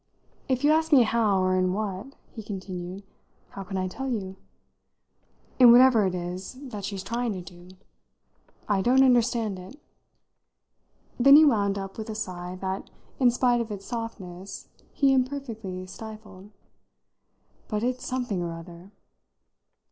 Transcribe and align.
If 0.49 0.63
you 0.63 0.71
ask 0.71 0.91
me 0.91 1.03
how, 1.03 1.43
or 1.43 1.55
in 1.55 1.73
what," 1.73 2.15
he 2.33 2.41
continued, 2.41 3.03
"how 3.49 3.61
can 3.63 3.77
I 3.77 3.87
tell 3.87 4.09
you? 4.09 4.35
In 5.59 5.71
whatever 5.71 6.07
it 6.07 6.15
is 6.15 6.57
that 6.69 6.85
she's 6.85 7.03
trying 7.03 7.33
to 7.33 7.41
do. 7.43 7.75
I 8.67 8.81
don't 8.81 9.03
understand 9.03 9.59
it." 9.59 9.79
Then 11.19 11.35
he 11.35 11.45
wound 11.45 11.77
up 11.77 11.99
with 11.99 12.09
a 12.09 12.15
sigh 12.15 12.57
that, 12.61 12.89
in 13.19 13.29
spite 13.29 13.61
of 13.61 13.69
its 13.69 13.85
softness, 13.85 14.69
he 14.91 15.13
imperfectly 15.13 15.85
stifled. 15.85 16.49
"But 17.67 17.83
it's 17.83 18.03
something 18.03 18.41
or 18.41 18.53
other!" 18.53 18.89